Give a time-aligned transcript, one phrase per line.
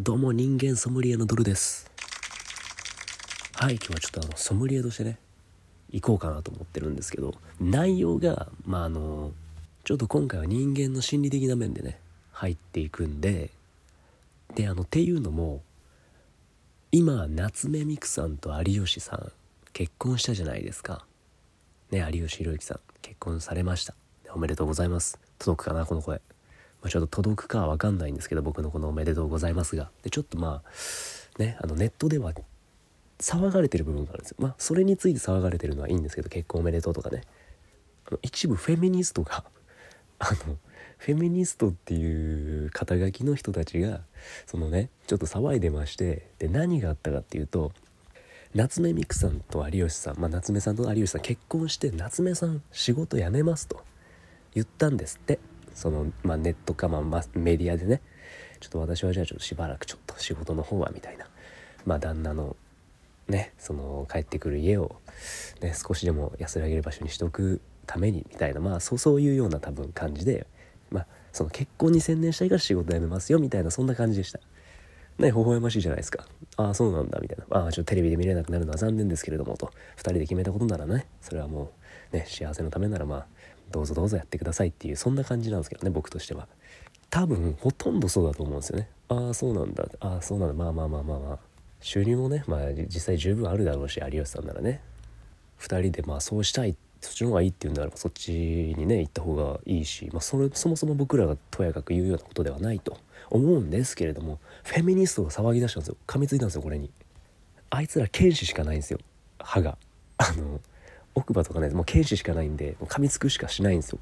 [0.00, 1.90] どうも人間ソムリエのドルです。
[3.54, 5.18] はい今日はちょっとあのソムリエとしてね
[5.90, 9.32] 行こうかなと思ってるんですけど内容がまああの
[9.82, 11.98] ちょっと今回は人間の心理的な面でね
[12.30, 13.50] 入っていくんで
[14.54, 15.62] であのっていうのも
[16.92, 19.32] 今夏目美久さんと有吉さん
[19.72, 21.04] 結婚したじゃないですか。
[21.90, 23.96] ね有吉弘行さん結婚されました。
[24.32, 25.18] おめでとうございます。
[25.40, 26.20] 届くかなこの声。
[26.82, 32.32] まあ、ちょっと届くかは分かんないんですけど僕のこの「おめでとうございますが」でちょっとまあねあのネットでは
[33.18, 34.36] 騒がれてる部分があるんですよ。
[34.38, 37.22] まあそれについて騒がれてるのはいいんですけど結婚おめでとうとかね。
[38.06, 39.44] あの一部フェミニストが
[40.18, 40.56] あの
[40.98, 44.02] フェミニストっていう肩書きの人たちが
[44.46, 47.72] そのねちょっと騒いでましてで何があったかっていうと
[48.54, 53.84] 夏目美久さんと有吉さん、まあ、夏目さんと有吉さん結婚して夏目さん仕事辞めますと
[54.54, 55.38] 言ったんですって。
[55.78, 58.02] その、まあ、ネットか、まあ、メディアでね
[58.58, 61.26] ちょっと私はじゃあちょっとしばらくちょっと仕事の方はみたいな
[61.86, 62.56] まあ旦那の
[63.28, 64.96] ねその帰ってくる家を、
[65.60, 70.46] ね、少しでも安らげる場所にしておくためにみたいなまあそうそういうような多分感じで
[70.90, 74.40] まあその結婚に専念したいから仕事辞めますよみたいなそんな感じでした。
[75.18, 76.24] ね、微笑ましいじゃないですか。
[76.56, 77.44] ああ、そうなんだ、みたいな。
[77.50, 79.66] ああ、ちょっとテレビで見れなくなるのは残念ですけれども、と。
[79.96, 81.72] 2人で決めたことならね、それはも
[82.12, 83.26] う、ね、幸せのためならまあ、
[83.70, 86.48] どうぞどうぞやってくださいっていうそんな感じなんですけどね僕としては。
[87.10, 88.88] 多分ほとんどそうだと思うんですよね。
[89.08, 89.86] ああそうなんだ。
[90.00, 90.54] ああそうなんだ。
[90.54, 91.38] まあまあまあまあまあ。
[91.80, 94.80] 収入もねまあ実際十分あるだろうし有吉さんならね。
[95.60, 102.98] 2人でまあそうしたいそっちの方がいいっていうんならばそっちにね行った方がいいし、まあ、それそもそも僕らがとやかく言うようなことではないと。
[103.30, 105.96] 思うんですけれどもフェミニストが騒ぎ出したんですよ。
[106.06, 106.90] 噛みついたんですよこれに。
[107.70, 108.98] あいつら剣士しかないんですよ。
[109.38, 109.76] 歯が。
[110.16, 110.60] あの
[111.18, 113.98] 奥歯とかねもう剣士しかないんで噛みつくしかしないんですよ。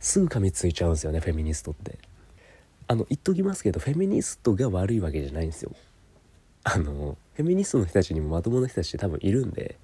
[0.00, 1.98] すぐ噛みついちゃうんですよねフェミニストって。
[2.86, 5.72] あの言っときますけどフェミニストが悪いわけじゃないんですよ。
[6.64, 9.76] あのフェミニストの人たちにもまともな人たちって多分いるんで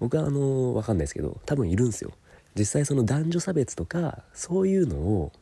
[0.00, 2.12] 僕はあの分かんないですけど多分いるんですよ。
[2.56, 5.32] 実際その男女差別とかそういうのを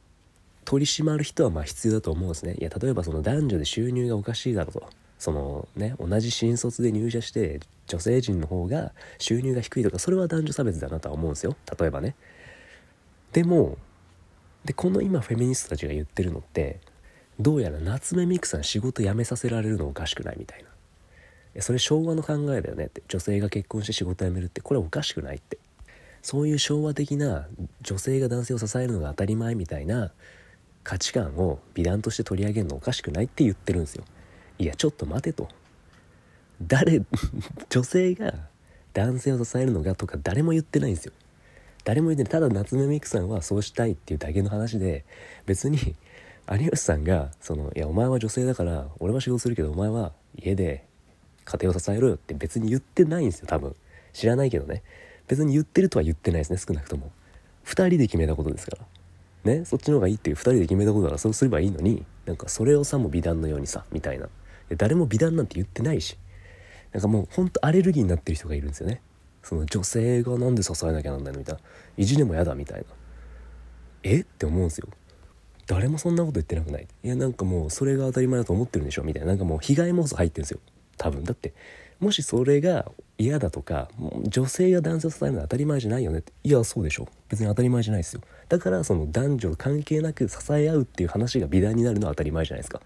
[0.65, 2.57] 取り締まる人はまあ必要だと思うんですね。
[2.59, 4.89] いや例えばその男女で収入がおかしいだろうと。
[5.23, 11.55] そのね同じ新卒で入社して女性陣の方が収入が低いとかそれは男女差別だなとは思うんですよ。
[11.79, 12.17] 例えばね。
[13.33, 13.79] でも
[14.65, 16.81] でこの今フェミニストたちが言ってるのって
[17.39, 20.65] どうやら夏目美久さん仕事辞めさせられるのおかしくないみたい
[21.55, 21.63] な。
[21.63, 23.01] それ昭和の考えだよねって。
[23.07, 24.61] 女性が結婚して仕事辞めるって。
[24.61, 25.57] これおかしくないって。
[26.21, 27.47] そういう昭和的な
[27.83, 30.11] 女性が男性を支えるのが当たり前みたいな
[30.83, 34.05] 価値観を美談として取り上げるのおかしくないって言ってるんですよ。
[34.59, 35.49] いやちょっと待てと。
[36.65, 37.03] 誰
[37.71, 38.35] 女性が
[38.93, 41.13] 男性を支えるのがとか誰も言ってないんですよ。
[41.85, 42.31] 誰も言ってない。
[42.31, 45.05] ただ夏目美久さんはそうしたいっていうだけの話で
[45.47, 45.97] 別に
[46.51, 50.85] 有吉さんがそのいやお前は女性だから俺は仕事するけどお前は家で
[51.45, 53.75] 家庭を支えろよって別に言ってないんですよ多分。
[54.13, 54.83] 知らないけどね。
[55.27, 57.11] 別に言ってるとは言ってないですね少なくとも。
[57.65, 59.53] 2人で決めたことですから。
[59.53, 59.65] ね？
[59.65, 64.29] そっちの方がいいっていう2人で決めたことならそうすればいいのになんかそれをさも美談のようにさみたいな。
[64.77, 66.19] 誰も美談なんて言ってないし。
[66.93, 69.01] なんかもうほんとアレルギーになってる人がいるんですよね。
[69.43, 71.61] その女性がなんで支えなきゃなんないのみたいな。
[71.97, 72.85] 意地でも嫌だみたいな。
[74.03, 74.21] え？
[74.21, 74.89] って思うんですよ。
[75.67, 76.87] 誰もそんなこと言ってなくない？
[77.03, 79.29] いやなんかもうそれが当たり前だと思ってるんでしょみたいな。
[79.29, 80.61] なんかもう被害妄想入ってるんですよ。
[80.99, 81.25] 多分。
[81.25, 81.55] だって
[81.99, 83.89] もしそれが嫌だとか
[84.25, 86.33] 女性が男性を支えるのは当たり前じゃないよねって。
[86.45, 87.09] いやそうでしょ。
[87.29, 88.23] 別に当たり前じゃないですよ。
[88.49, 92.81] だからその男女関係なく支え合うっていう話が美談になるのは当たり前じゃないですか。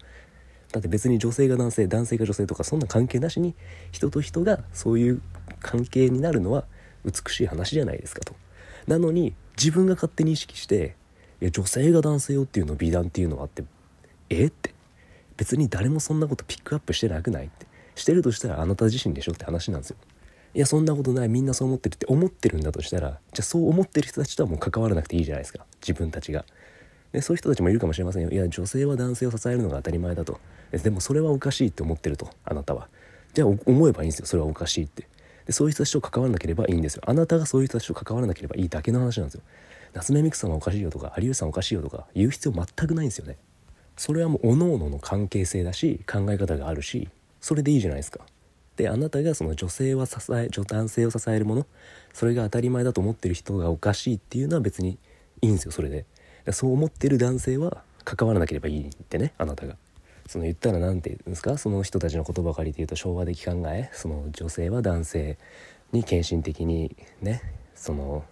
[0.71, 3.55] だって別に女性が男性男性が女性とかそんな関係なしに
[3.91, 5.21] 人と人がそういう
[5.61, 6.65] 関係になるのは
[7.05, 8.35] 美しい話じゃないですかと。
[8.87, 10.95] なのに自分が勝手に意識して
[11.41, 13.63] いや女性が男性をっていうの美談っていうのはあって
[14.29, 14.73] えって
[15.35, 19.97] 別に誰もそんなことピックアップしてなくないってしてるとしたらあなた自身でしょって話なんですよ。
[20.53, 26.45] いやそんなことないみんなそう思ってるって思ってるんだとしたらじゃあそう思ってる人たちとはもう関わらなくていいじゃないですか自分たちが。
[27.11, 28.29] でそういう人たちもいるかもしれませんよ。
[28.29, 30.39] いや女性は男性を支えるのが当たり前だと。
[30.71, 32.87] でもそれはおかしいって思ってるとあなたは。
[33.33, 34.25] じゃあ思えばいいんですよ。
[34.25, 35.07] それはおかしいって。
[35.45, 37.03] でそういう人たちと関わらなければいいんですよ。
[37.05, 39.41] あなたがそういう人たちと関わらなければいいだけの話なんですよ。
[39.93, 43.37] 夏目美久さんはおかしいよとか有吉さんおかしいよとか言う必要全くないんですよね。
[43.95, 47.09] それはもう各々の関係性だし考え方があるし
[47.41, 48.21] それでいいじゃないですか。
[48.75, 51.65] であなたがその女性は支え男性を支えるもの
[52.13, 54.99] それが当たり前だと思ってる人がおかしいっていうのは別に
[55.41, 56.05] いいんですよそれで。
[56.53, 59.75] そう思ってる男性は関わらなければいいってねあなたが。
[60.27, 61.57] その言ったら何て言うんですか？
[61.57, 63.89] その人たちの言葉借りて言うと昭和的考え？
[63.93, 65.37] その女性は男性
[65.93, 67.41] に献身的にね
[67.75, 68.25] その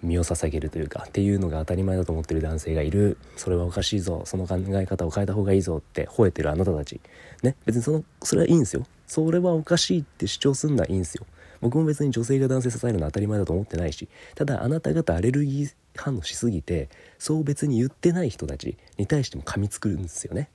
[0.00, 3.18] 身を捧げるというかっていうのが当たり前だと思ってる男性がいる。
[3.36, 4.22] それはおかしいぞ。
[4.26, 7.00] その考え方を変えた方がいいぞって吠えてるあなたたち。
[7.42, 7.56] ね？
[7.66, 8.86] 別にそのそれはいいんですよ。
[9.08, 11.26] それはおかしいって主張すんのはいいんですよ。
[11.60, 14.08] 僕も別に女性が男性支えるのは当たり前だと思ってないし。
[14.36, 16.88] ただあなた方アレルギー反応しすぎて
[17.18, 20.50] そう別に言ってない人たちに対しても噛みつくんですよね。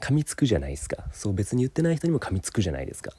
[0.00, 1.04] 噛みつくじゃないですか。
[1.12, 3.12] そう別に言ってない人にも噛みつくじゃないですか。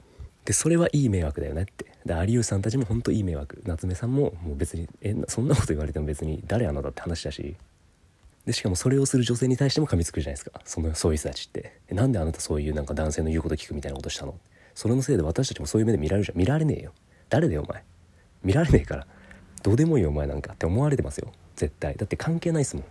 [0.46, 1.86] でそれはいい迷惑だよねって。
[2.06, 3.62] で有吉さんたちも本当いい迷惑。
[3.66, 7.56] 夏目さんももう別にえそんなこと言われても別に誰あなたって話だし。
[8.46, 10.62] でしかもそれをする女性に対しても噛みつくじゃないですか。
[10.64, 11.80] そのそういう人たちって。
[11.92, 14.36] なんであなたそういうなんか男性の言うこと聞くみたいなことしたの？
[14.74, 16.38] それのせいで私たちもそういう目で見られるじゃん。
[16.38, 16.94] 見られねえよ。
[17.28, 17.84] 誰だよお前。
[18.44, 19.08] 見られねえから。
[19.64, 21.32] どうでもいいお前なんかって思われてますよ。
[21.56, 21.96] 絶対。
[21.96, 22.86] だって関係ないっすもん。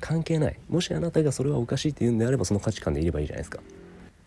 [0.00, 0.58] 関係ない。
[0.68, 3.60] もしあなたがそれはおかしいって言うんであればその価値観でいればいいじゃないですか。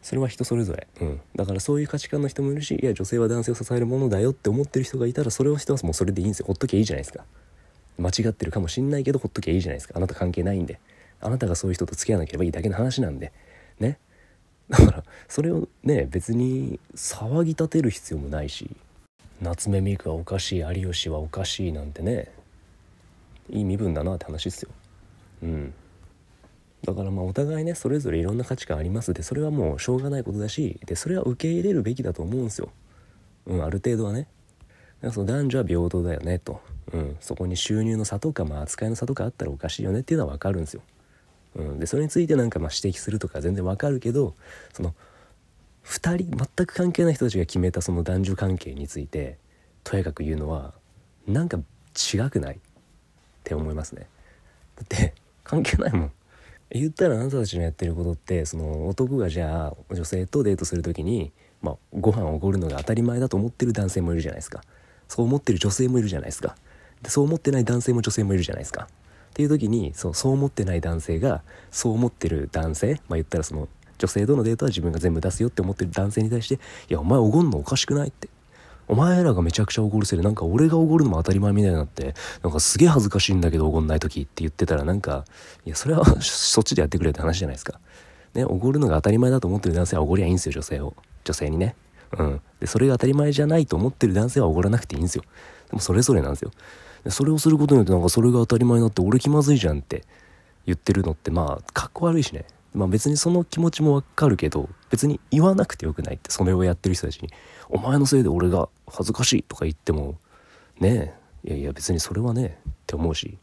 [0.01, 6.47] それは人それぞれ、うん、だからそういう価値観の人もいるしいや女性は男性を支えるものだよって思ってる人がいたらそれを人はもうそれでいいんですよ。
[6.47, 7.23] ほっときゃいいじゃないですか。
[7.99, 9.93] 間違ってるかもしんないけどほっときゃいいじゃないですか。
[9.95, 10.79] あなた関係ないんで。
[11.19, 13.31] あなたがそういう人と付き合わなければいいだけの話なんで。
[13.79, 13.99] ね。
[14.69, 18.75] だからそれをね別に騒ぎ立てる必要もないし。
[19.41, 22.31] 夏目美久はおかしい有吉はおかしいなんてね。
[23.49, 24.69] いい身分だなって話ですよ。
[25.43, 25.73] うん。
[26.83, 29.13] だからまあお互いねそれぞれいろんな価値観あります。
[29.13, 32.69] でそれはもうしょうがないことだしでそれは受け入れるべきだと思うんですよ。
[33.47, 34.27] うんある程度はね。
[35.09, 36.61] その男女は平等だよねと、
[36.93, 40.83] うん、そこに収入の差とか、まあ、扱いの差とかあったらおかしいよねっていうのは分かるんですよ、
[41.55, 44.35] うん、でそれについてなんかまあ指摘するとか全然分かるけど
[44.73, 44.93] その
[45.91, 49.37] 2人全く関係ない人たちが決めたその男女関係について
[49.83, 50.73] とやかく言うのは
[51.27, 51.59] なんか
[52.13, 52.55] 違くない？
[52.55, 52.57] っ
[53.43, 54.07] て思いますね。
[54.77, 56.11] だって関係ないもん。
[56.69, 64.61] 言ったらあなたたちのやってることってその男がじゃあ女性とデートする時に、まあ、ご飯をおごるのが当たり前だと思ってる男性もいるじゃないですか。
[65.09, 66.55] そう思ってる女性もいるじゃないですか。
[67.01, 68.87] でそう思ってない男性も女性もいるじゃないですか。
[69.31, 73.67] っていう時にそうそう思ってない男性がそう思ってる男性まあ言ったらその
[74.01, 76.55] 女性とのデートは自分が全部出すよって思ってる男性に対して
[76.89, 78.29] 「いやお前おごんのおかしくない?」って。
[78.87, 82.13] お前らがめちゃくちゃおごるせいでなんか俺がおごるのも当たり前みたいになって
[82.43, 85.23] なんかすげえ恥ずかしいんだけどおごんない時って言ってたらなんか
[85.65, 87.79] いやそれはそっちでやってくれって話じゃないですか。
[88.33, 90.93] ねおごるのが当たり前だと思ってる男性はおごりゃいいんですよ女性を。
[91.23, 91.75] 女性にね。
[92.17, 92.41] うん。
[92.59, 95.23] でそれが当たり前じゃないと思ってる男性はおごらなくていいんですよ。
[95.69, 96.51] でもそれぞれなんですよ。
[97.05, 100.03] でそれをすることによってなんかそれが当たり前になって俺気まずいじゃんって
[100.65, 102.45] 言ってるのってまあかっこ悪いしね。
[102.73, 107.29] まあ別にその気持ちもわかるけど別に言わなくてよくないってそれをやってる人たちに
[107.69, 110.17] 「お前のせいで俺が恥ずかしい」とか言っても
[110.79, 111.13] ね
[111.43, 113.37] えいやいや別にそれはねって思うし。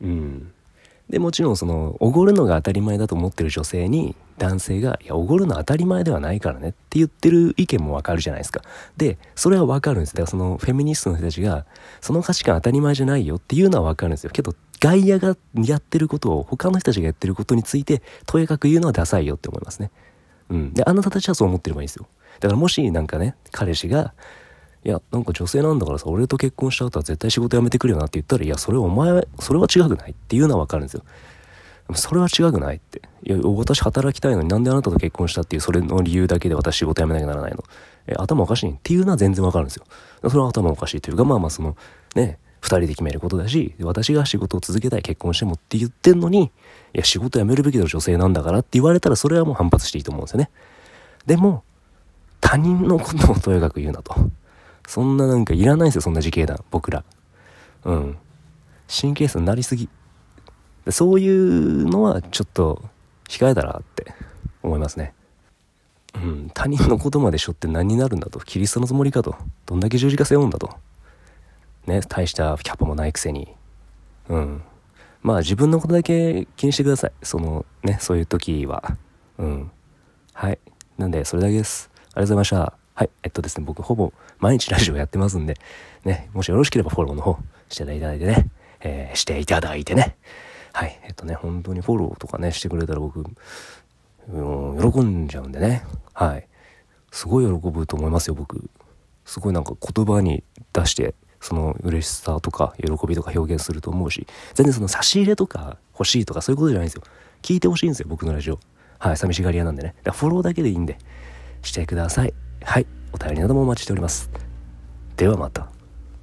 [0.00, 0.52] うん。
[1.08, 8.62] でもちろんそのおごるのが当たり前だと思ってる女性に男性が「いやおごるの当たり前ではないからね」って言ってる意見もわかるじゃないですか。
[8.96, 10.14] でそれはわかるんですよ。
[10.14, 11.66] だからそのフェミニストの人たちが
[12.00, 14.30] その価値観当たり前じゃないよっていうのはわかるんですよ。
[14.32, 19.92] けど外野がやってることを他の人たちがやってることについてとやかく言うのはダサいよって思いますね
[20.50, 22.08] うんであなたたちはそう思ってればいいんですよ
[22.40, 24.12] だからもしなんかね彼氏が
[24.84, 31.04] いや、なんか女性なんだからさ、俺と結婚した後は絶対仕事辞めてくるよなって言ったら、いや、それお前、それは違くないっていうのはわかるんですよ。
[31.94, 33.02] それは違くないって。
[33.22, 37.62] いや、私働きたいのになんであなたと結婚したっていうそれの理由だけで私仕事辞めなきゃならないの。
[38.08, 39.84] え、頭おかしいっていうのは全然わかるんですよ。
[40.28, 41.76] それは頭おかしいというか、まあまあその、
[42.16, 46.44] ね、二人で決めることだし、私が仕事を続けたい、結婚してもって言ってんのに、
[46.94, 50.50] いや、仕事辞めるべきだ女性なんだからって言われたら、それはもう反発していいと思うんですよね。
[51.26, 51.64] でも、
[52.40, 54.14] 他人のことをとやかく言うなと。
[54.86, 57.02] そんななんかいらないんですよ、そんな自警団、僕ら。
[57.84, 58.16] うん。
[58.88, 59.88] 神経質になりすぎ。
[60.88, 62.80] そういうのはちょっと
[63.28, 64.14] 控えたらって
[64.62, 65.14] 思いますね。
[66.14, 68.38] うん、他人のことまでしょって何になるんだと。
[68.40, 69.34] キリストのつもりかと。
[69.66, 70.70] どんだけ十字架背負うんだと。
[71.86, 73.48] ね、大したキャパもないくせに。
[74.28, 74.62] うん。
[75.22, 77.12] まあ自分のことだけ気にしてください。
[77.22, 78.96] そのね、そういう時は。
[79.38, 79.70] うん。
[80.32, 80.58] はい。
[80.98, 81.90] なんで、それだけです。
[81.94, 82.72] ありがとうございました。
[82.94, 83.10] はい。
[83.22, 85.56] えっとですね、僕ほぼ毎日ラジオやってますんで、
[86.04, 90.16] ね、もしよろしければフォローの方していただいてね、えー、していただいてね。
[90.72, 91.00] はい。
[91.04, 93.24] えっとね、本当にフォローとかね、してくれたら僕、
[94.28, 95.84] うん、喜んじゃうんでね。
[96.12, 96.46] はい。
[97.10, 98.70] すごい喜ぶと思いますよ、僕。
[99.24, 107.02] すごいなんか言葉に出して、その嬉しさとか喜びとか表現すると思うし、全然その差し入れとか欲しいとかそういうことじゃないんですよ。
[107.42, 108.60] 聞いてほしいんですよ、僕のラジオ。
[108.98, 109.94] はい、寂しがり屋なんでね。
[110.04, 110.96] フォローだけでいいんで、
[111.62, 112.32] してください。
[112.62, 114.30] はい、お便りなどもお待ちしております。
[115.16, 115.81] ではまた。